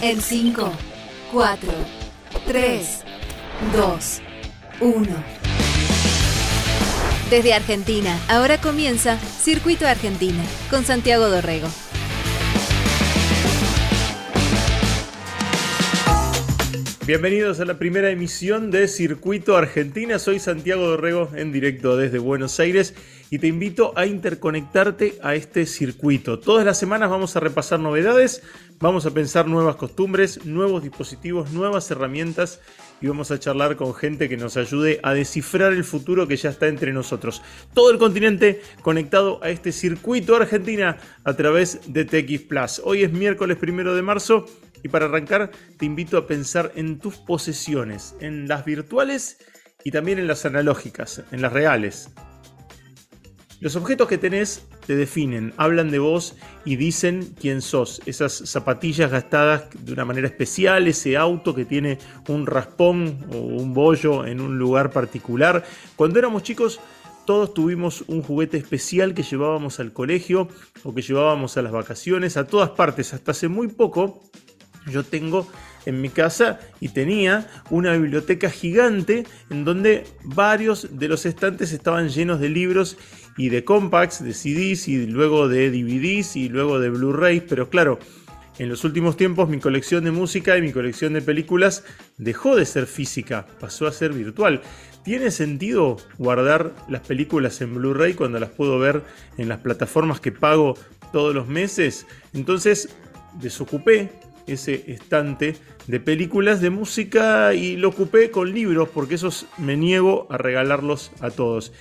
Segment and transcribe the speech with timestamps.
[0.00, 0.72] En 5,
[1.32, 1.72] 4,
[2.46, 3.04] 3,
[3.72, 4.22] 2,
[4.80, 5.24] 1.
[7.30, 11.68] Desde Argentina, ahora comienza Circuito Argentina con Santiago Dorrego.
[17.08, 20.18] Bienvenidos a la primera emisión de Circuito Argentina.
[20.18, 22.92] Soy Santiago Dorrego en directo desde Buenos Aires
[23.30, 26.38] y te invito a interconectarte a este circuito.
[26.38, 28.42] Todas las semanas vamos a repasar novedades,
[28.78, 32.60] vamos a pensar nuevas costumbres, nuevos dispositivos, nuevas herramientas
[33.00, 36.50] y vamos a charlar con gente que nos ayude a descifrar el futuro que ya
[36.50, 37.40] está entre nosotros.
[37.72, 42.82] Todo el continente conectado a este circuito Argentina a través de TX Plus.
[42.84, 44.44] Hoy es miércoles primero de marzo
[44.82, 49.38] y para arrancar, te invito a pensar en tus posesiones, en las virtuales
[49.84, 52.10] y también en las analógicas, en las reales.
[53.60, 58.00] Los objetos que tenés te definen, hablan de vos y dicen quién sos.
[58.06, 63.74] Esas zapatillas gastadas de una manera especial, ese auto que tiene un raspón o un
[63.74, 65.64] bollo en un lugar particular.
[65.96, 66.78] Cuando éramos chicos,
[67.26, 70.48] todos tuvimos un juguete especial que llevábamos al colegio
[70.84, 73.12] o que llevábamos a las vacaciones, a todas partes.
[73.12, 74.22] Hasta hace muy poco
[74.90, 75.46] yo tengo
[75.86, 82.08] en mi casa y tenía una biblioteca gigante en donde varios de los estantes estaban
[82.08, 82.96] llenos de libros
[83.36, 87.98] y de compacts, de CDs y luego de DVDs y luego de Blu-rays, pero claro,
[88.58, 91.84] en los últimos tiempos mi colección de música y mi colección de películas
[92.16, 94.60] dejó de ser física, pasó a ser virtual.
[95.04, 99.04] ¿Tiene sentido guardar las películas en Blu-ray cuando las puedo ver
[99.38, 100.74] en las plataformas que pago
[101.12, 102.04] todos los meses?
[102.34, 102.90] Entonces
[103.40, 104.10] desocupé
[104.48, 110.26] ese estante de películas de música y lo ocupé con libros porque esos me niego
[110.30, 111.72] a regalarlos a todos.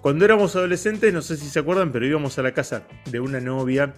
[0.00, 3.40] Cuando éramos adolescentes, no sé si se acuerdan, pero íbamos a la casa de una
[3.40, 3.94] novia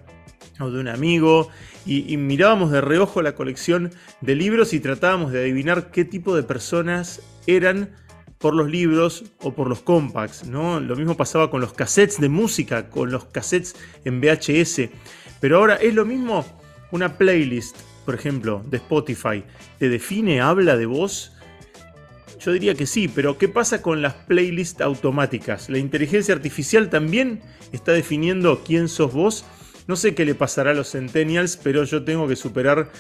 [0.61, 1.49] o de un amigo
[1.85, 6.43] y, mirábamos de reojo la colección de libros y tratábamos de adivinar qué tipo de
[6.43, 7.91] personas eran
[8.39, 10.79] por los libros o por los compacts, ¿no?
[10.81, 14.91] Lo mismo pasaba con los cassettes de música, con los cassettes en VHS.
[15.41, 16.45] Pero ahora es lo mismo
[16.91, 17.77] una playlist
[18.07, 19.45] por ejemplo, de Spotify,
[19.79, 21.33] te define, habla de vos?
[22.41, 25.69] Yo diría que sí, pero ¿qué pasa con las playlists automáticas?
[25.69, 29.45] ¿La inteligencia artificial también está definiendo quién sos vos?
[29.89, 32.91] No sé qué le pasará a los centennials, pero yo tengo que superar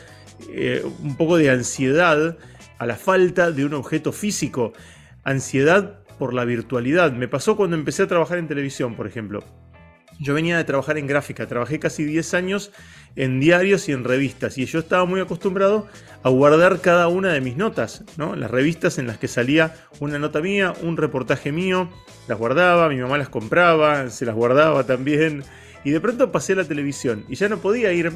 [0.50, 2.36] eh, un poco de ansiedad
[2.78, 4.72] a la falta de un objeto físico.
[5.22, 7.12] Ansiedad por la virtualidad.
[7.12, 9.44] Me pasó cuando empecé a trabajar en televisión, por ejemplo.
[10.18, 12.72] Yo venía de trabajar en gráfica, trabajé casi 10 años
[13.16, 15.88] en diarios y en revistas, y yo estaba muy acostumbrado
[16.22, 18.36] a guardar cada una de mis notas, ¿no?
[18.36, 21.88] Las revistas en las que salía una nota mía, un reportaje mío,
[22.28, 25.44] las guardaba, mi mamá las compraba, se las guardaba también,
[25.84, 28.12] y de pronto pasé a la televisión y ya no podía ir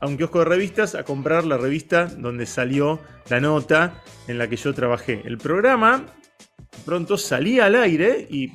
[0.00, 4.48] a un kiosco de revistas a comprar la revista donde salió la nota en la
[4.48, 5.22] que yo trabajé.
[5.24, 6.06] El programa
[6.84, 8.52] pronto salía al aire y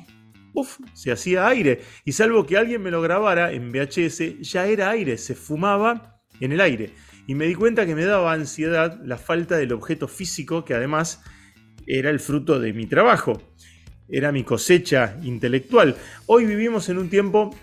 [0.54, 0.78] ¡Uf!
[0.94, 1.82] se hacía aire.
[2.04, 6.52] Y salvo que alguien me lo grabara en VHS, ya era aire, se fumaba en
[6.52, 6.90] el aire.
[7.26, 11.22] Y me di cuenta que me daba ansiedad la falta del objeto físico que además
[11.86, 13.42] era el fruto de mi trabajo.
[14.08, 15.96] Era mi cosecha intelectual.
[16.26, 17.54] Hoy vivimos en un tiempo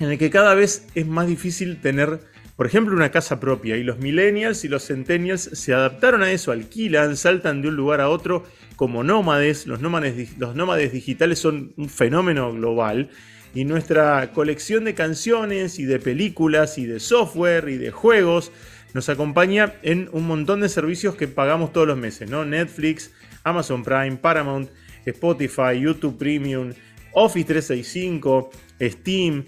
[0.00, 2.20] en el que cada vez es más difícil tener,
[2.56, 3.76] por ejemplo, una casa propia.
[3.76, 8.00] Y los millennials y los centennials se adaptaron a eso, alquilan, saltan de un lugar
[8.00, 8.44] a otro
[8.76, 9.66] como nómades.
[9.66, 13.10] Los nómades, los nómades digitales son un fenómeno global.
[13.54, 18.50] Y nuestra colección de canciones y de películas y de software y de juegos
[18.94, 22.44] nos acompaña en un montón de servicios que pagamos todos los meses, ¿no?
[22.44, 24.70] Netflix, Amazon Prime, Paramount,
[25.04, 26.72] Spotify, YouTube Premium,
[27.12, 28.50] Office 365,
[28.80, 29.44] Steam,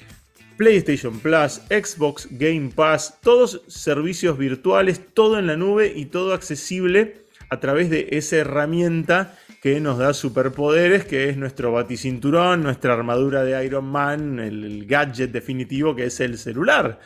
[0.56, 7.27] PlayStation Plus, Xbox Game Pass, todos servicios virtuales, todo en la nube y todo accesible
[7.49, 13.44] a través de esa herramienta que nos da superpoderes, que es nuestro baticinturón, nuestra armadura
[13.44, 17.00] de Iron Man, el, gadget definitivo que es el celular.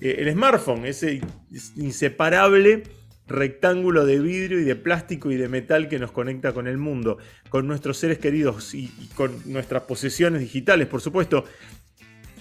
[0.00, 1.20] Eh, el smartphone, ese
[1.76, 2.84] inseparable
[3.28, 7.18] rectángulo de vidrio y de plástico y de metal que nos conecta con el mundo,
[7.48, 11.44] con nuestros seres queridos y con nuestras posesiones digitales, por supuesto.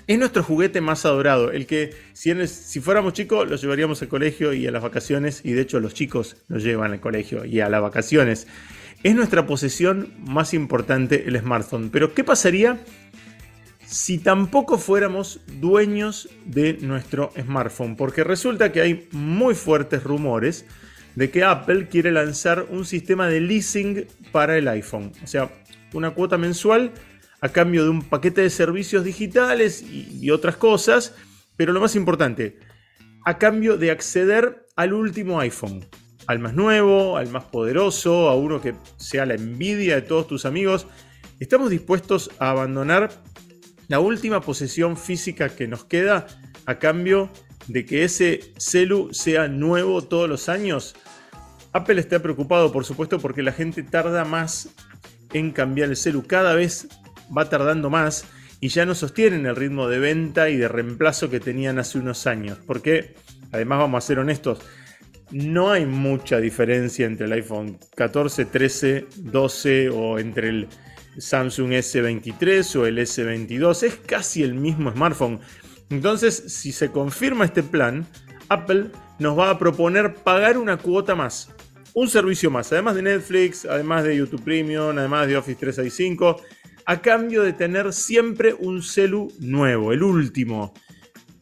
[0.08, 4.68] Es nuestro juguete más adorado, el que si, fuéramos chicos lo llevaríamos al colegio y
[4.68, 7.82] a las vacaciones, y de hecho los chicos lo llevan al colegio y a las
[7.82, 8.48] vacaciones.
[9.02, 11.90] Es nuestra posesión más importante el smartphone.
[11.90, 12.80] Pero ¿qué pasaría
[13.84, 17.96] si tampoco fuéramos dueños de nuestro smartphone?
[17.96, 20.66] Porque resulta que hay muy fuertes rumores
[21.16, 25.12] de que Apple quiere lanzar un sistema de leasing para el iPhone.
[25.24, 25.50] O sea,
[25.94, 26.92] una cuota mensual
[27.42, 31.14] a cambio de un paquete de servicios digitales y, otras cosas,
[31.56, 32.60] pero lo más importante,
[33.26, 35.86] a cambio de acceder al último iPhone,
[36.28, 40.46] al más nuevo, al más poderoso, a uno que sea la envidia de todos tus
[40.46, 40.88] amigos.
[41.40, 43.12] Estamos dispuestos a abandonar
[43.88, 46.28] la última posesión física que nos queda
[46.66, 47.30] a cambio
[47.68, 50.96] de que ese celu sea nuevo todos los años.
[51.74, 54.70] Apple está preocupado, por supuesto, porque la gente tarda más
[55.34, 56.24] en cambiar el celu.
[56.26, 56.88] Cada vez
[57.36, 58.26] va tardando más
[58.60, 62.28] y ya no sostienen el ritmo de venta y de reemplazo que tenían hace unos
[62.28, 62.58] años.
[62.66, 63.16] Porque,
[63.52, 64.60] además, vamos a ser honestos,
[65.32, 70.68] no hay mucha diferencia entre el iPhone 14, 13, 12 o entre el
[71.18, 73.84] Samsung S23 o el S22.
[73.84, 75.40] Es casi el mismo smartphone.
[75.90, 78.06] Entonces, si se confirma este plan,
[78.50, 81.50] Apple nos va a proponer pagar una cuota más.
[81.94, 86.42] Un servicio más, además de Netflix, además de YouTube Premium, además de Office 365,
[86.86, 90.74] a cambio de tener siempre un celu nuevo, el último.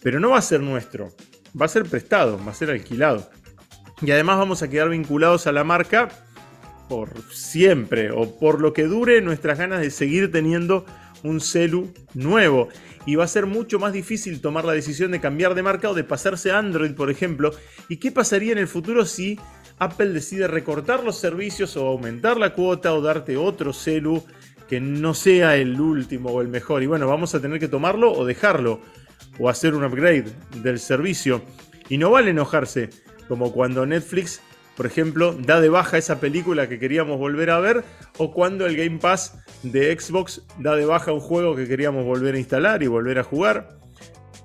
[0.02, 1.12] Pero no va a ser nuestro,
[1.60, 3.30] va a ser prestado, va a ser alquilado.
[4.02, 6.10] Y además vamos a quedar vinculados a la marca
[6.90, 10.86] por siempre o por lo que dure nuestras ganas de seguir teniendo
[11.24, 12.70] un celu nuevo.
[13.06, 15.94] Y va a ser mucho más difícil tomar la decisión de cambiar de marca o
[15.94, 17.52] de pasarse a Android, por ejemplo.
[17.90, 19.40] ¿Y qué pasaría en el futuro si
[19.80, 24.24] Apple decide recortar los servicios o aumentar la cuota o darte otro celu
[24.68, 26.84] que no sea el último o el mejor?
[26.84, 28.82] Y bueno, vamos a tener que tomarlo o dejarlo
[29.40, 30.26] o hacer un upgrade
[30.62, 31.42] del servicio.
[31.90, 32.90] Y no vale enojarse,
[33.28, 34.42] como cuando Netflix
[34.76, 37.84] por ejemplo, da de baja esa película que queríamos volver a ver,
[38.18, 42.36] o cuando el Game Pass de Xbox da de baja un juego que queríamos volver
[42.36, 43.78] a instalar y volver a jugar.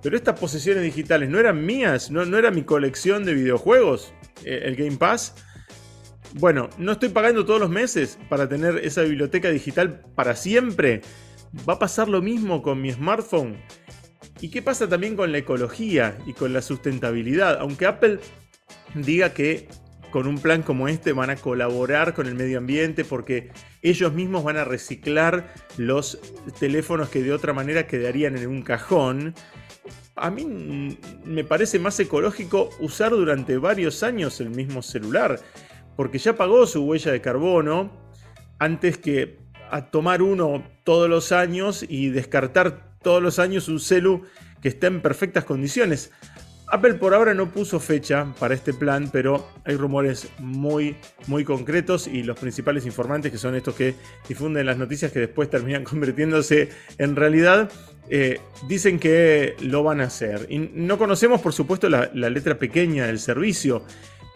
[0.02, 4.12] Pero estas posesiones digitales no eran mías, no, no era mi colección de videojuegos,
[4.44, 5.34] eh, el Game Pass.
[6.34, 11.00] Bueno, no estoy pagando todos los meses para tener esa biblioteca digital para siempre.
[11.68, 13.56] Va a pasar lo mismo con mi smartphone.
[14.40, 17.58] ¿Y qué pasa también con la ecología y con la sustentabilidad?
[17.60, 18.20] Aunque Apple
[18.94, 19.68] diga que
[20.10, 23.50] con un plan como este van a colaborar con el medio ambiente porque
[23.82, 26.18] ellos mismos van a reciclar los
[26.58, 29.34] teléfonos que de otra manera quedarían en un cajón.
[30.14, 35.40] A mí me parece más ecológico usar durante varios años el mismo celular,
[35.98, 37.90] porque ya pagó su huella de carbono
[38.60, 44.22] antes que a tomar uno todos los años y descartar todos los años un celu
[44.62, 46.12] que está en perfectas condiciones.
[46.68, 50.94] Apple por ahora no puso fecha para este plan, pero hay rumores muy,
[51.26, 53.96] muy concretos y los principales informantes, que son estos que
[54.28, 56.68] difunden las noticias que después terminan convirtiéndose
[56.98, 57.72] en realidad,
[58.08, 60.46] eh, dicen que lo van a hacer.
[60.48, 63.82] Y no conocemos, por supuesto, la, la letra pequeña del servicio,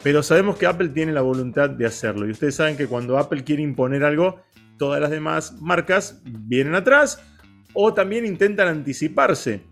[0.02, 2.26] pero sabemos que Apple tiene la voluntad de hacerlo.
[2.26, 4.42] Y ustedes saben que cuando Apple quiere imponer algo,
[4.78, 7.20] todas las demás marcas vienen atrás
[7.72, 9.62] o también intentan anticiparse.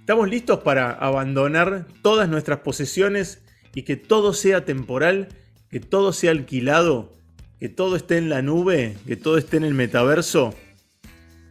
[0.00, 3.42] ¿Estamos listos para abandonar todas nuestras posesiones
[3.74, 5.28] y que todo sea temporal,
[5.70, 7.12] que todo sea alquilado,
[7.58, 10.54] que todo esté en la nube, que todo esté en el metaverso?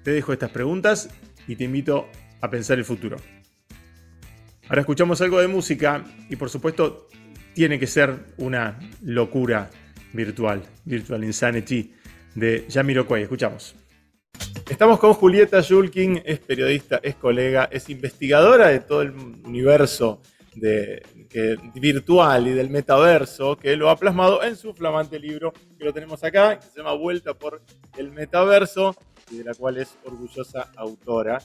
[0.03, 1.09] Te dejo estas preguntas
[1.47, 2.07] y te invito
[2.41, 3.17] a pensar el futuro.
[4.67, 7.07] Ahora escuchamos algo de música y por supuesto
[7.55, 9.71] tiene que ser una locura
[10.13, 11.91] virtual, Virtual Insanity
[12.35, 13.23] de Jamiroquai.
[13.23, 13.75] Escuchamos.
[14.69, 20.21] Estamos con Julieta Julkin, es periodista, es colega, es investigadora de todo el universo
[20.53, 21.01] de,
[21.75, 26.23] virtual y del metaverso, que lo ha plasmado en su flamante libro, que lo tenemos
[26.23, 27.61] acá, que se llama Vuelta por
[27.97, 28.95] el Metaverso,
[29.31, 31.39] y de la cual es orgullosa autora.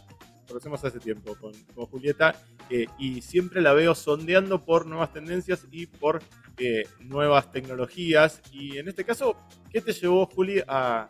[0.50, 1.52] Conocemos hace tiempo con,
[1.87, 2.35] Julieta
[2.69, 6.21] eh, y siempre la veo sondeando por nuevas tendencias y por
[6.59, 8.42] eh, nuevas tecnologías.
[8.52, 9.37] Y en este caso,
[9.73, 11.07] ¿qué te llevó, Juli, a,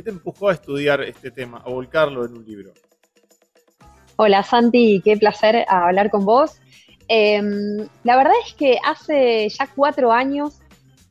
[0.00, 2.72] ¿Qué te empujó a estudiar este tema, a volcarlo en un libro?
[4.16, 6.58] Hola Santi, qué placer hablar con vos.
[7.08, 10.60] Em, la verdad es que hace ya cuatro años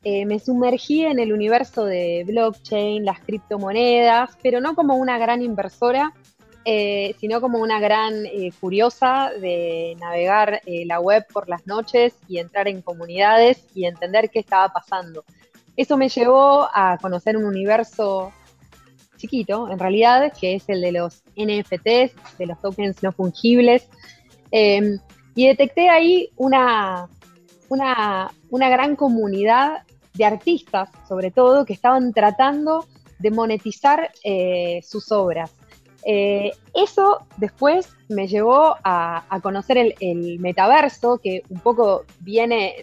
[0.02, 5.42] eh, me sumergí en el universo de blockchain, las criptomonedas, pero no como una gran
[5.42, 6.12] inversora,
[6.64, 12.38] eh, sino como una gran eh, curiosa de navegar la web por las noches y
[12.38, 15.24] entrar en comunidades y entender qué estaba pasando.
[15.76, 18.32] Eso me llevó a conocer un universo
[19.20, 23.88] chiquito, en realidad, que es el de los NFTs, de los tokens no fungibles.
[24.50, 24.98] Em,
[25.34, 27.08] y detecté ahí una,
[27.68, 29.82] una, gran comunidad
[30.14, 32.86] de artistas, sobre todo, que estaban tratando
[33.18, 35.52] de monetizar eh, sus obras.
[36.04, 42.76] Eh, eso después me llevó a, conocer el, el, metaverso, que un poco viene,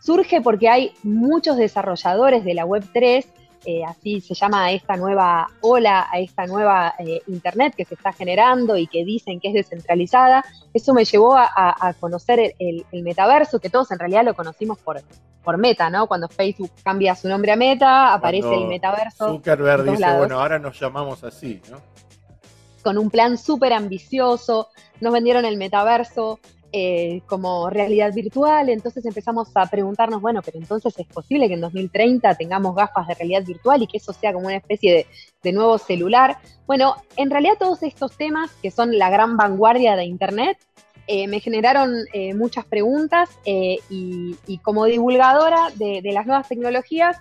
[0.00, 3.24] surge porque hay muchos desarrolladores de la Web3
[3.64, 8.12] eh, así se llama esta nueva ola, a esta nueva eh, Internet que se está
[8.12, 10.44] generando y que dicen que es descentralizada.
[10.72, 15.02] Eso me llevó a, conocer el, metaverso, que todos en realidad lo conocimos por,
[15.42, 16.06] por Meta, ¿no?
[16.06, 19.28] Cuando Facebook cambia su nombre a Meta, aparece el metaverso.
[19.28, 21.80] Zuckerberg dice, bueno, ahora nos llamamos así, ¿no?
[22.82, 24.68] Con un plan súper ambicioso,
[25.00, 26.38] nos vendieron el metaverso
[26.70, 31.62] eh, como realidad virtual, entonces empezamos a preguntarnos, bueno, pero entonces es posible que en
[31.62, 35.06] 2030 tengamos gafas de realidad virtual y que eso sea como una especie
[35.42, 36.36] de, nuevo celular.
[36.66, 40.58] Bueno, en realidad todos estos temas, que son la gran vanguardia de Internet,
[41.06, 47.16] eh, me generaron eh, muchas preguntas y, como divulgadora de, las nuevas tecnologías,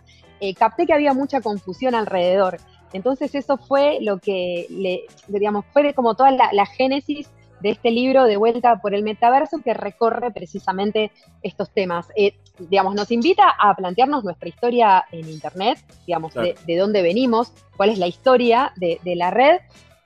[0.59, 2.57] capté que había mucha confusión alrededor.
[2.93, 7.29] Entonces eso fue lo que, le, digamos, fue como toda la génesis
[7.59, 12.07] de este libro de vuelta por el metaverso que recorre precisamente estos temas.
[12.15, 17.89] Eh, digamos, nos invita a plantearnos nuestra historia en Internet, digamos, de, dónde venimos, cuál
[17.89, 19.59] es la historia de, la red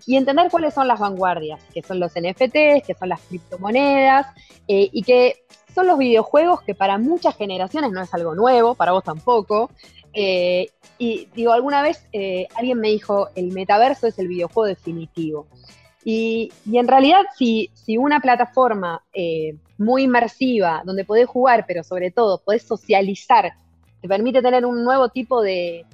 [0.05, 4.27] y entender cuáles son las vanguardias, que son los NFTs, que son las criptomonedas
[4.67, 5.43] eh, y que
[5.75, 9.69] son los videojuegos que para muchas generaciones no es algo nuevo, para vos tampoco.
[10.13, 12.05] Eh, y digo, alguna vez
[12.55, 15.47] alguien me dijo, el metaverso es el videojuego definitivo.
[16.03, 22.11] Y, en realidad, si, si una plataforma eh, muy inmersiva, donde podés jugar, pero sobre
[22.11, 23.53] todo podés socializar,
[24.01, 25.85] te permite tener un nuevo tipo de,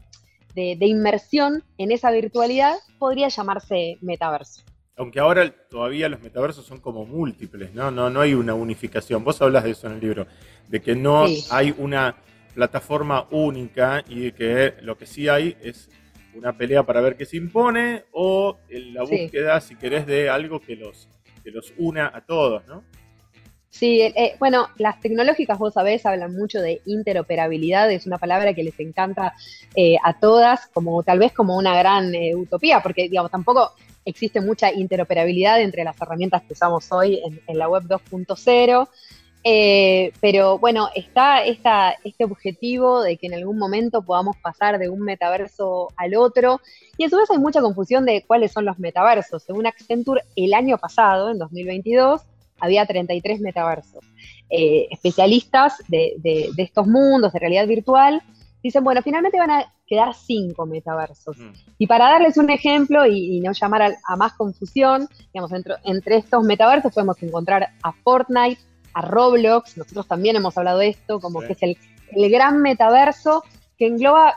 [0.55, 4.63] inmersión en esa virtualidad, podría llamarse metaverso.
[4.95, 7.91] Aunque ahora todavía los metaversos son como múltiples, ¿no?
[7.91, 9.23] No, no hay una unificación.
[9.23, 10.25] Vos hablas de eso en el libro,
[10.69, 12.15] de que no hay una
[12.57, 15.89] plataforma única y que lo que sí hay es
[16.33, 20.75] una pelea para ver qué se impone o la búsqueda, si querés, de algo que
[20.75, 21.07] los,
[21.43, 22.83] que los una a todos, ¿no?
[23.69, 28.55] Sí, eh, eh, bueno, las tecnológicas, vos sabés, hablan mucho de interoperabilidad, es una palabra
[28.55, 29.35] que les encanta
[29.75, 33.73] eh, a todas, como tal vez como una gran utopía, porque digamos, tampoco
[34.03, 38.89] existe mucha interoperabilidad entre las herramientas que usamos hoy en, en la web 2.0.
[39.49, 44.89] Eh, pero bueno, está esta, este objetivo de que en algún momento podamos pasar de
[44.89, 46.59] un metaverso al otro.
[46.97, 49.43] Y a su vez hay mucha confusión de cuáles son los metaversos.
[49.43, 52.23] Según Accenture, el año pasado, en 2022,
[52.59, 54.03] había 33 metaversos.
[54.49, 58.21] Eh, especialistas de, estos mundos de realidad virtual
[58.61, 61.37] dicen, bueno, finalmente van a quedar cinco metaversos.
[61.37, 61.53] Mm.
[61.77, 66.43] Y para darles un ejemplo y, no llamar a, más confusión, digamos, entre, entre estos
[66.43, 68.59] metaversos podemos encontrar a Fortnite,
[68.97, 71.77] a Roblox, nosotros también hemos hablado de esto, como que es el,
[72.31, 73.43] gran metaverso
[73.77, 74.33] que engloba,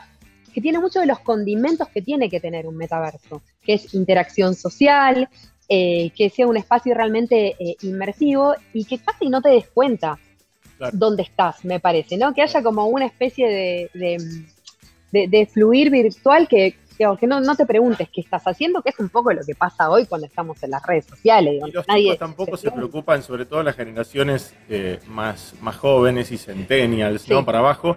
[0.52, 4.54] que tiene muchos de los condimentos que tiene que tener un metaverso, que es interacción
[4.54, 5.30] social,
[5.66, 10.18] eh, que sea un espacio realmente eh, inmersivo y que casi no te des cuenta
[10.92, 12.34] dónde estás, me parece, ¿no?
[12.34, 16.74] Que haya como una especie de fluir virtual que,
[17.18, 19.88] que no, no te preguntes qué estás haciendo, que es un poco lo que pasa
[19.88, 21.62] hoy cuando estamos en las redes sociales.
[21.66, 26.36] y los chicos tampoco se, preocupan, sobre todo las generaciones eh, más, más jóvenes y
[26.36, 27.44] centennials, ¿no?
[27.44, 27.96] Para abajo,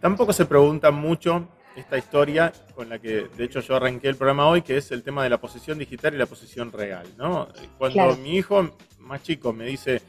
[0.00, 4.48] tampoco se preguntan mucho esta historia con la que, de hecho, yo arranqué el programa
[4.48, 7.46] hoy, que es el tema de la posesión digital y la posesión real, ¿no?
[7.78, 10.02] Cuando mi hijo más chico me dice,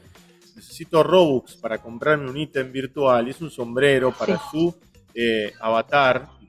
[0.56, 4.74] necesito Robux para comprarme un ítem virtual, y es un sombrero para su
[5.14, 6.39] eh, avatar,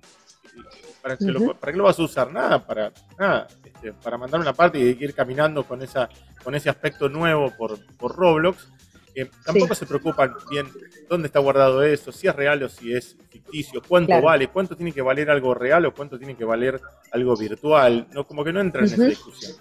[1.02, 2.32] ¿Para, qué lo, vas a usar?
[2.32, 3.48] Nada, para nada.
[3.64, 6.10] Este, para mandar una parte y ir caminando con, esa,
[6.44, 8.68] con ese aspecto nuevo por, por Roblox.
[9.14, 10.68] Eh, tampoco se preocupan bien
[11.10, 14.94] dónde está guardado eso, si es real o si es ficticio, cuánto vale, cuánto tiene
[14.94, 16.80] que valer algo real o cuánto tiene que valer
[17.12, 18.08] algo virtual.
[18.14, 19.54] No, como que no entra en esa discusión.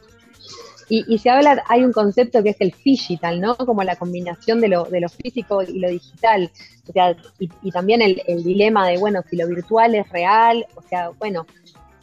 [0.92, 3.56] Y, se habla, hay un concepto que es el digital, ¿no?
[3.56, 6.50] Como la combinación de lo, de lo físico y lo digital.
[6.88, 11.10] O sea, y, también el, dilema de, bueno, si lo virtual es real, o sea,
[11.10, 11.46] bueno,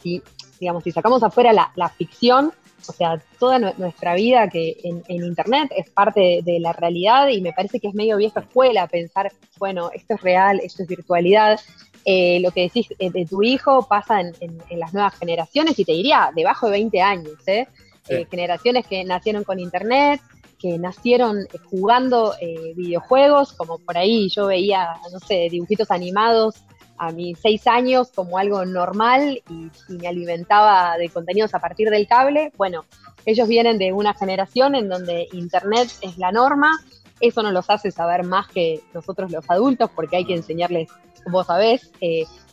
[0.02, 0.22] si,
[0.58, 2.50] digamos, si sacamos afuera la, ficción,
[2.88, 7.52] o sea, toda nuestra vida que en, Internet es parte de, la realidad y me
[7.52, 11.60] parece que es medio vieja escuela pensar, bueno, esto es real, esto es virtualidad.
[12.06, 15.84] Eh, lo que decís eh, de tu hijo pasa en, en, las nuevas generaciones y
[15.84, 17.66] te diría, debajo de 20 años, ¿eh?
[18.08, 20.20] Eh, generaciones que nacieron con internet,
[20.58, 26.56] que nacieron eh, jugando eh, videojuegos, como por ahí yo veía, no sé, dibujitos animados
[26.96, 32.08] a mis seis años como algo normal y, me alimentaba de contenidos a partir del
[32.08, 32.50] cable.
[32.56, 32.86] Bueno,
[33.24, 36.80] ellos vienen de una generación en donde Internet es la norma.
[37.20, 40.88] Eso no los hace saber más que nosotros los adultos, porque hay que enseñarles,
[41.26, 41.92] vos sabés,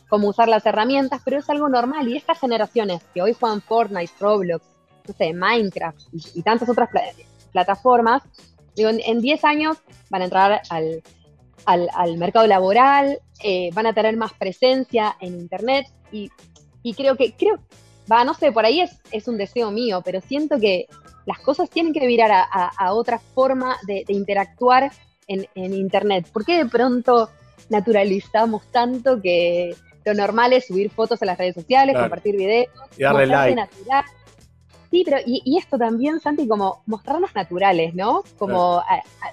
[0.08, 2.08] cómo usar las herramientas, pero es algo normal.
[2.08, 4.64] Y estas generaciones que hoy juegan Fortnite, Roblox,
[5.08, 6.88] no sé, Minecraft y, tantas otras
[7.52, 8.22] plataformas,
[8.74, 9.78] digo, en 10 años
[10.10, 11.02] van a entrar al,
[11.66, 16.30] al, mercado laboral, eh, van a tener más presencia en Internet y,
[16.94, 17.58] creo que, creo,
[18.10, 20.86] va, no sé, por ahí es, es un deseo mío, pero siento que
[21.26, 24.92] las cosas tienen que virar a, otra forma de, interactuar
[25.26, 26.28] en, Internet.
[26.32, 27.30] ¿Por qué de pronto
[27.68, 33.02] naturalizamos tanto que lo normal es subir fotos a las redes sociales, compartir videos, y
[33.02, 33.56] darle like.
[33.56, 34.04] natural?
[34.90, 38.22] Sí, pero y, esto también, Santi, como mostrarnos naturales, ¿no?
[38.38, 38.82] Como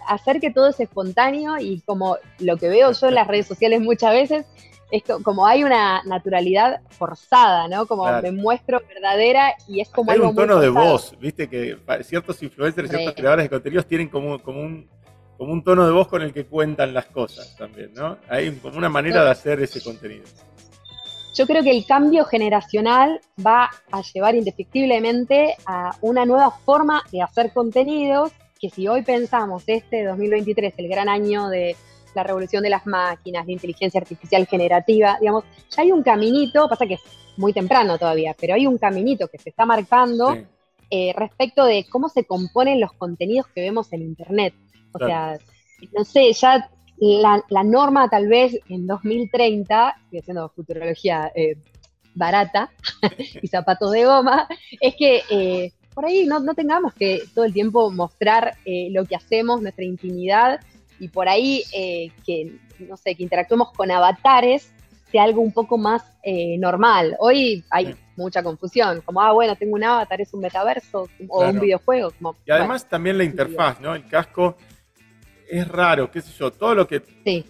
[0.07, 3.81] hacer que todo es espontáneo y como lo que veo yo en las redes sociales
[3.81, 4.45] muchas veces,
[4.91, 7.87] es como hay una naturalidad forzada, ¿no?
[7.87, 12.41] Como me muestro verdadera y es como hay un tono de voz, viste que ciertos
[12.43, 14.87] influencers, ciertos creadores de contenidos tienen como, como un
[15.37, 18.17] como un tono de voz con el que cuentan las cosas también, ¿no?
[18.29, 20.23] Hay como una manera de hacer ese contenido.
[21.33, 27.23] Yo creo que el cambio generacional va a llevar indefectiblemente a una nueva forma de
[27.23, 31.75] hacer contenidos, que si hoy pensamos este 2023, el gran año de
[32.13, 35.43] la revolución de las máquinas, de inteligencia artificial generativa, digamos,
[35.75, 37.01] ya hay un caminito, pasa que es
[37.37, 40.37] muy temprano todavía, pero hay un caminito que se está marcando
[40.91, 44.53] eh, respecto de cómo se componen los contenidos que vemos en Internet.
[44.93, 45.39] O sea,
[45.97, 51.57] no sé, ya la, norma tal vez en 2030, estoy haciendo futurología eh,
[52.15, 52.71] barata
[53.41, 54.47] y zapatos de goma,
[54.79, 59.15] es que eh, por ahí no, tengamos que todo el tiempo mostrar eh, lo que
[59.15, 60.59] hacemos, nuestra intimidad,
[60.99, 61.63] y por ahí
[62.25, 64.71] que, no sé, que interactuemos con avatares
[65.11, 66.03] sea algo un poco más
[66.59, 67.17] normal.
[67.19, 71.59] Hoy hay mucha confusión, como, ah, bueno, tengo un avatar, es un metaverso o un
[71.59, 72.13] videojuego.
[72.45, 73.95] y además también la interfaz, ¿no?
[73.95, 74.55] El casco
[75.49, 77.01] es raro, qué sé yo, todo lo que,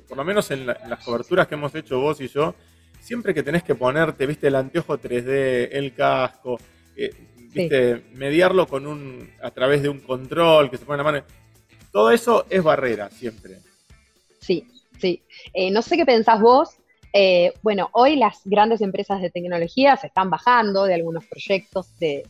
[0.08, 2.56] por lo menos en, las coberturas que hemos hecho vos y yo,
[3.00, 6.60] siempre que tenés que ponerte, viste, el anteojo 3D, el casco,
[6.96, 7.12] eh,
[7.54, 11.26] viste, mediarlo con un, a través de un control que se pone en la mano,
[11.92, 13.60] todo eso es barrera siempre.
[14.40, 14.68] Sí,
[15.00, 15.22] sí.
[15.54, 16.70] Eh, no sé qué pensás vos.
[17.14, 22.26] Eh, bueno, hoy las grandes empresas de tecnología se están bajando de algunos proyectos de,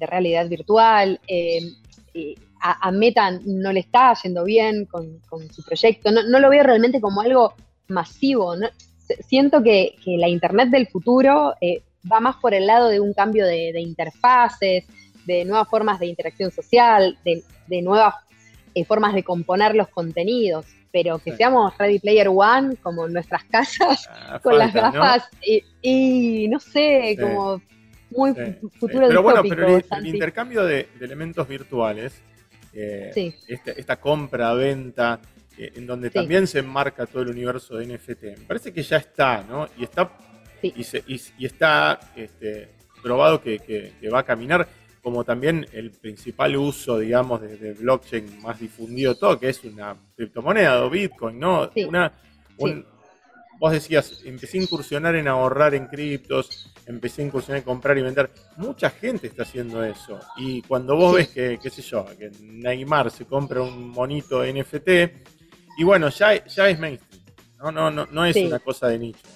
[0.00, 1.18] realidad virtual
[2.60, 5.20] a, Meta no le está yendo bien con,
[5.52, 7.54] su proyecto, no, lo veo realmente como algo
[7.88, 8.54] masivo.
[9.26, 13.46] Siento que, la Internet del futuro eh, va más por el lado de un cambio
[13.46, 14.84] de, interfaces,
[15.26, 18.14] de nuevas formas de interacción social, de, nuevas
[18.74, 23.44] eh, formas de componer los contenidos, pero que seamos Ready Player One, como en nuestras
[23.44, 25.28] casas, ah, con las gafas,
[25.82, 27.60] y, no sé, como
[28.16, 28.34] muy
[28.78, 32.14] futuro Pero bueno, pero el, intercambio de, elementos virtuales
[32.72, 35.20] eh, este, esta, compra-venta,
[35.58, 38.22] eh, en donde también se enmarca todo el universo de NFT.
[38.38, 39.66] Me parece que ya está, ¿no?
[39.76, 40.10] Y está,
[40.62, 42.70] y, está este,
[43.02, 44.66] probado que, va a caminar,
[45.02, 50.84] como también el principal uso, digamos, de, blockchain más difundido todo, que es una criptomoneda
[50.84, 51.70] o Bitcoin, ¿no?
[51.86, 52.12] Una,
[53.62, 58.02] vos decías, empecé a incursionar en ahorrar en criptos, empecé a incursionar en comprar y
[58.02, 58.28] vender.
[58.56, 60.18] Mucha gente está haciendo eso.
[60.36, 64.88] Y cuando vos ves que, qué sé yo, que Neymar se compra un monito NFT,
[65.78, 67.22] y bueno, ya, ya es mainstream.
[67.62, 69.28] No, no, no, no es una cosa de nicho.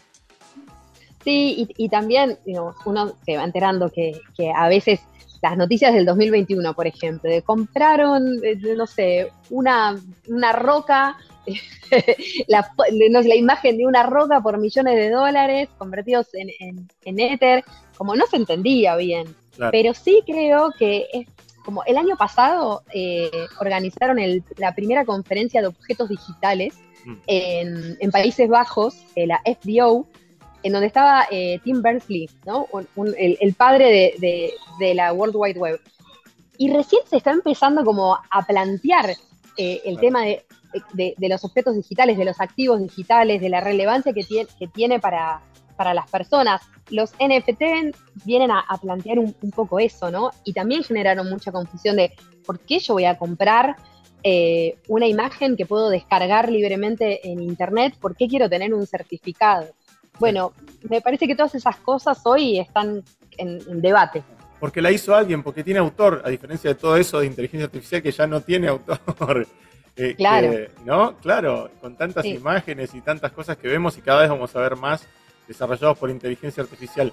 [1.22, 2.36] Sí, y, también
[2.84, 5.02] uno se va enterando que, que a veces
[5.40, 11.16] las noticias del 2021, por ejemplo, de compraron, eh, no sé, una, una roca
[12.48, 17.64] la, la, imagen de una roca por millones de dólares convertidos en, en, Ether,
[17.96, 19.34] como no se entendía bien.
[19.70, 21.26] Pero sí creo que es
[21.66, 23.28] como el año pasado eh,
[23.60, 27.14] organizaron el, la primera conferencia de objetos digitales mm.
[27.26, 30.06] en, Países Bajos, eh, la FBO,
[30.62, 32.66] en donde estaba eh, Tim Berners-Lee, ¿no?
[33.18, 35.80] el, padre de, de, la World Wide Web.
[36.56, 39.14] Y recién se está empezando como a plantear
[39.56, 40.44] el tema de
[40.92, 45.00] de, los objetos digitales, de los activos digitales, de la relevancia que tiene, que tiene
[45.00, 45.40] para,
[45.76, 46.62] para las personas.
[46.90, 50.30] Los NFT vienen a, plantear un, poco eso, ¿no?
[50.44, 52.12] Y también generaron mucha confusión de
[52.44, 53.76] por qué yo voy a comprar
[54.22, 59.66] eh, una imagen que puedo descargar libremente en Internet, por qué quiero tener un certificado.
[60.18, 60.52] Bueno,
[60.88, 63.02] me parece que todas esas cosas hoy están
[63.38, 64.24] en debate.
[64.58, 68.02] Porque la hizo alguien, porque tiene autor, a diferencia de todo eso de inteligencia artificial
[68.02, 69.46] que ya no tiene autor.
[69.96, 70.52] Eh, claro.
[70.84, 71.16] ¿No?
[71.16, 74.76] Claro, con tantas imágenes y tantas cosas que vemos y cada vez vamos a ver
[74.76, 75.06] más
[75.48, 77.12] desarrollados por inteligencia artificial.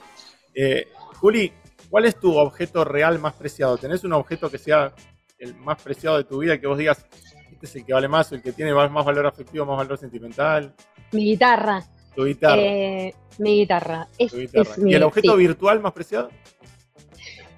[0.54, 0.88] Eh,
[1.20, 1.52] Juli,
[1.90, 3.78] ¿cuál es tu objeto real más preciado?
[3.78, 4.94] ¿Tenés un objeto que sea
[5.40, 7.06] el más preciado de tu vida que vos digas,
[7.52, 10.74] este es el que vale más, el que tiene más, valor afectivo, más valor sentimental?
[11.14, 11.82] Mi guitarra.
[12.16, 12.62] Tu guitarra.
[12.62, 14.08] Eh, mi guitarra.
[14.18, 16.30] ¿Y el objeto virtual más preciado?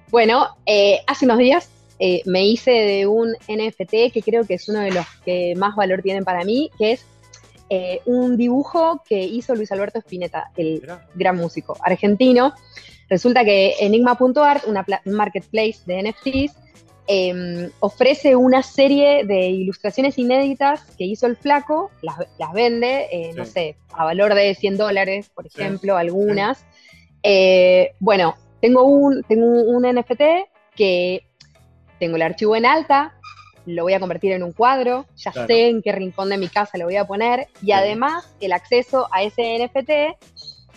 [0.08, 0.56] Bueno,
[1.06, 4.90] hace unos días eh, me hice de un NFT que creo que es uno de
[4.90, 7.06] los que más valor tienen para mí, que es
[7.70, 12.52] eh, un dibujo que hizo Luis Alberto Spinetta, el gran músico argentino.
[13.08, 16.56] Resulta que Enigma.art, un marketplace de NFTs,
[17.06, 22.16] em, ofrece una serie de ilustraciones inéditas que hizo el flaco, las,
[22.52, 26.64] vende, eh, no sé, a valor de 100 dólares, por ejemplo, algunas.
[28.00, 30.22] Bueno, tengo un, tengo un NFT
[30.74, 31.26] que
[31.98, 33.14] tengo el archivo en alta,
[33.66, 36.78] lo voy a convertir en un cuadro, ya sé en qué rincón de mi casa
[36.78, 39.90] lo voy a poner y además el acceso a ese NFT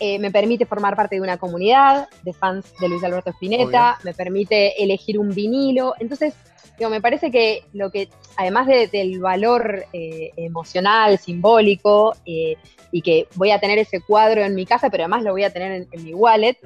[0.01, 4.13] eh, me permite formar parte de una comunidad de fans de Luis Alberto Spinetta, me
[4.13, 5.93] permite elegir un vinilo.
[5.99, 6.33] Entonces,
[6.79, 12.55] digo, me parece que lo que, además del valor eh, emocional, simbólico, eh,
[12.91, 15.51] y que voy a tener ese cuadro en mi casa, pero además lo voy a
[15.51, 16.57] tener en, mi wallet,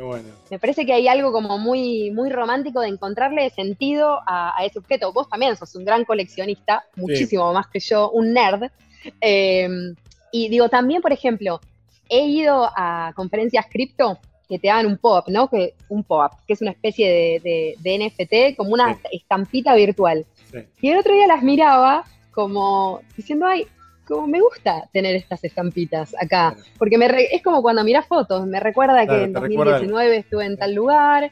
[0.50, 5.12] me parece que hay algo como muy, muy romántico de encontrarle sentido a, ese objeto.
[5.12, 8.70] Vos también sos un gran coleccionista, muchísimo más que yo, un nerd.
[10.32, 11.60] y digo, también, por ejemplo,
[12.08, 15.50] he ido a conferencias cripto que te dan un pop, ¿no?
[15.50, 20.26] Que, un pop, que es una especie de, NFT, como una estampita virtual.
[20.82, 23.68] Y el otro día las miraba como diciendo, ay,
[24.06, 28.60] como me gusta tener estas estampitas acá, porque me es como cuando miras fotos, me
[28.60, 31.32] recuerda que en 2019 estuve en tal lugar,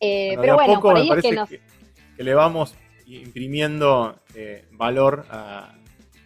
[0.00, 1.48] eh, pero bueno, por ahí es que nos...
[1.48, 1.60] Que,
[2.24, 2.74] le vamos
[3.06, 5.72] imprimiendo eh, valor a,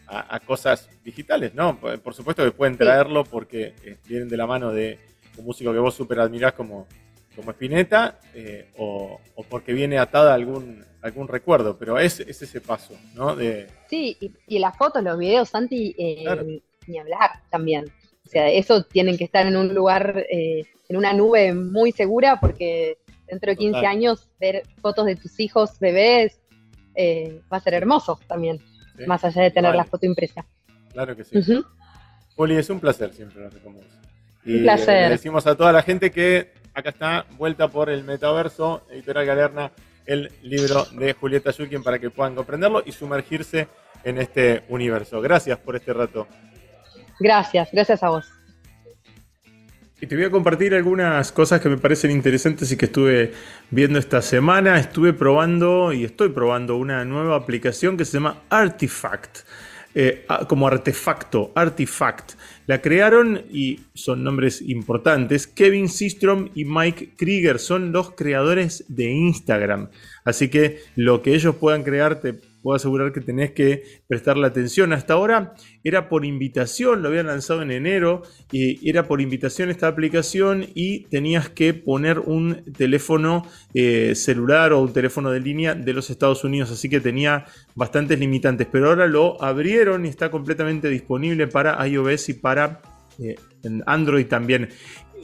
[0.07, 1.79] a, cosas digitales, ¿no?
[1.79, 4.99] Por supuesto que pueden traerlo porque eh, vienen de la mano de
[5.37, 6.87] un músico que vos súper admirás como,
[7.35, 12.61] como Spinetta eh, o, porque viene atada a algún, algún recuerdo, pero es, es ese
[12.61, 13.35] paso, ¿no?
[13.37, 13.69] De...
[13.89, 14.17] Sí,
[14.47, 17.87] y, las fotos, los videos, Santi, eh, ni hablar también.
[18.25, 22.99] O sea, eso tienen que estar en un lugar, en una nube muy segura porque
[23.27, 26.41] dentro de 15 años ver fotos de tus hijos bebés
[27.53, 28.61] va a ser hermoso también
[29.07, 30.45] más allá de tener la foto impresa.
[30.93, 31.39] Claro que sí.
[32.37, 33.85] Poli, es un placer siempre hablar con vos.
[34.45, 35.05] Y un placer.
[35.05, 39.73] Le decimos a toda la gente que acá está, vuelta por el metaverso, Editorial Galerna,
[40.07, 43.69] el libro de Julieta Yukin para que puedan comprenderlo y sumergirse
[44.05, 45.21] en este universo.
[45.21, 46.27] Gracias por este rato.
[47.21, 48.27] Gracias, gracias a vos.
[50.01, 53.33] Y te voy a compartir algunas cosas que me parecen interesantes y que estuve
[53.71, 54.77] viendo esta semana.
[54.77, 59.39] Estuve probando y estoy probando una nueva aplicación que se llama Artifact.
[59.95, 62.33] Eh, como artefacto, Artifact.
[62.67, 65.47] La crearon y son nombres importantes.
[65.47, 69.91] Kevin Systrom y Mike Krieger son los creadores de Instagram.
[70.25, 74.93] Así que lo que ellos puedan crear te puedo asegurar que tenés que prestarle atención.
[74.93, 79.89] Hasta ahora era por invitación, lo habían lanzado en enero, y era por invitación esta
[79.89, 85.93] aplicación y tenías que poner un teléfono eh, celular o un teléfono de línea de
[85.93, 90.89] los Estados Unidos, así que tenía bastantes limitantes, pero ahora lo abrieron y está completamente
[90.89, 92.81] disponible para iOS y para
[93.19, 93.37] eh,
[93.87, 94.69] Android también.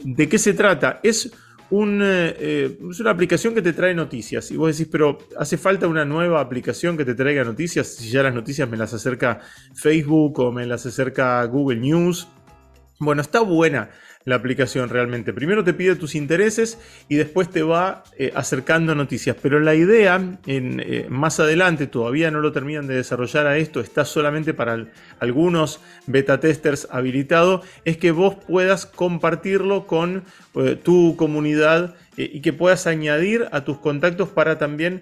[0.03, 0.99] ¿De qué se trata?
[1.03, 1.31] Es
[1.71, 4.51] eh, eh, es una aplicación que te trae noticias.
[4.51, 7.87] Y vos decís, pero ¿hace falta una nueva aplicación que te traiga noticias?
[7.87, 9.39] Si ya las noticias me las acerca
[9.75, 12.27] Facebook o me las acerca Google News.
[12.99, 13.89] Bueno, está buena
[14.29, 15.33] la aplicación realmente.
[15.33, 16.77] Primero te pide tus intereses
[17.09, 19.35] y después te va eh, acercando noticias.
[19.41, 24.05] Pero la idea, eh, más adelante, todavía no lo terminan de desarrollar a esto, está
[24.05, 24.85] solamente para
[25.19, 30.23] algunos beta testers habilitado, es que vos puedas compartirlo con
[30.55, 35.01] eh, tu comunidad y que puedas añadir a tus contactos para también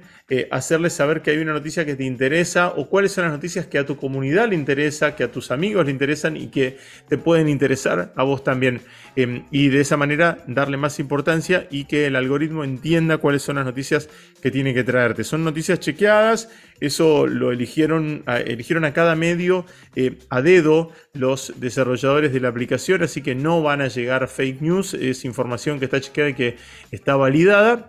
[0.52, 3.78] hacerles saber que hay una noticia que te interesa o cuáles son las noticias que
[3.80, 7.50] a tu comunidad le interesa, que a tus amigos le interesan y que te pueden
[7.50, 8.82] interesar a vos también.
[9.16, 13.56] Em, y de esa manera darle más importancia y que el algoritmo entienda cuáles son
[13.56, 14.10] las noticias
[14.42, 15.24] que tiene que traerte.
[15.24, 22.34] Son noticias chequeadas, eso lo eligieron, eligieron a cada medio eh, a dedo los desarrolladores
[22.34, 26.00] de la aplicación, así que no van a llegar fake news, es información que está
[26.00, 26.58] chequeada y que
[26.92, 27.88] está validada.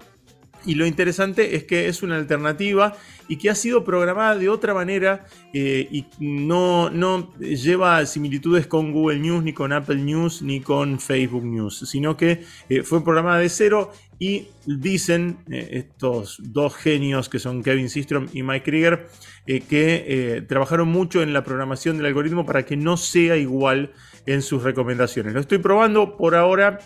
[0.64, 2.94] Y lo interesante es que es una alternativa
[3.29, 8.92] y que ha sido programada de otra manera eh, y no, no lleva similitudes con
[8.92, 13.38] Google News, ni con Apple News, ni con Facebook News, sino que eh, fue programada
[13.38, 19.09] de cero y dicen eh, estos dos genios que son Kevin Systrom y Mike Krieger
[19.46, 23.92] que trabajaron mucho en la programación del algoritmo para que no sea igual
[24.26, 25.33] en sus recomendaciones.
[25.33, 26.81] Lo estoy probando por ahora.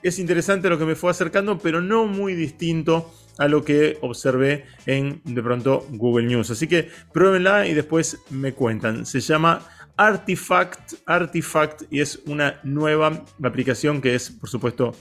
[0.00, 4.64] Es interesante lo que me fue acercando, pero no muy distinto a lo que observé
[4.86, 6.50] en de pronto Google News.
[6.50, 9.06] Así que pruébenla y después me cuentan.
[9.06, 9.66] Se llama
[9.96, 14.94] Artifact, Artifact y es una nueva aplicación que es por supuesto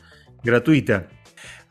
[0.44, 1.08] gratuita.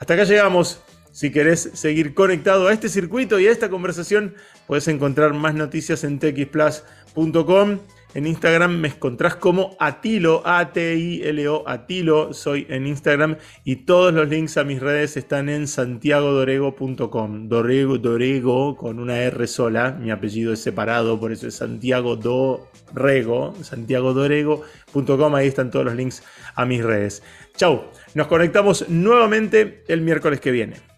[0.02, 0.80] Hasta acá llegamos.
[1.12, 4.34] Si querés seguir conectado a este circuito y a esta conversación,
[4.66, 7.78] puedes encontrar más noticias en texplus.com
[8.14, 14.59] En Instagram me encontrás como Atilo, A-T-I-L-O, Atilo, soy en Instagram y todos los links
[14.59, 17.48] a mis redes están en santiagodorego.com.
[17.48, 23.55] Dorego, Dorego, con una R sola, mi apellido es separado, por eso es Santiago Dorego,
[23.62, 26.22] santiagodorego.com, ahí están todos los links
[26.55, 27.22] a mis redes.
[27.57, 30.91] Chau, nos conectamos nuevamente el miércoles que viene.